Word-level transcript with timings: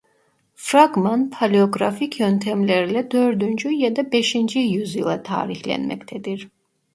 Fragman 0.55 1.29
paleografik 1.29 2.19
yöntemlerle 2.19 3.11
dördüncü 3.11 3.69
ya 3.73 3.95
da 3.95 4.11
beşinci 4.11 4.59
yüzyıla 4.59 5.23
tarihlenmektedir. 5.23 6.47